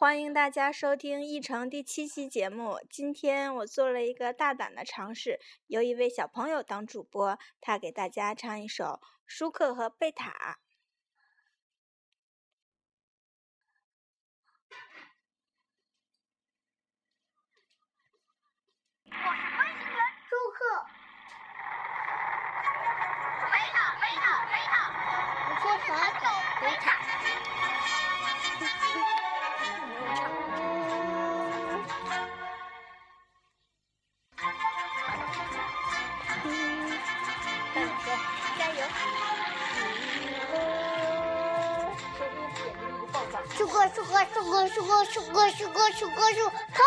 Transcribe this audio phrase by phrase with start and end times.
[0.00, 2.80] 欢迎大家收听《一城》第七期节目。
[2.88, 8.84] 今天我做了一个大胆的尝试，由一位小朋友当主播，他给大家唱一首
[9.26, 10.30] 《舒克和贝塔》。
[19.04, 20.86] 我是飞行员舒克。
[23.52, 24.72] 贝塔，贝塔，贝塔。
[25.44, 26.29] 我是小
[43.60, 46.80] 舒克，舒克，舒克，舒克，舒克，舒克，舒克，舒克，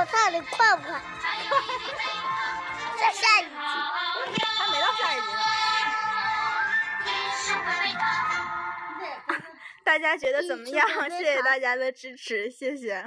[0.00, 1.00] 我唱的快不快？
[2.98, 3.50] 再下一集。
[3.54, 5.38] 还没到下一集呢。
[9.84, 10.88] 大家觉得怎么样？
[11.10, 13.04] 谢谢大家的支持，谢谢。